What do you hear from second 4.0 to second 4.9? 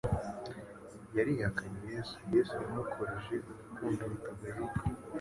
rutagajuka.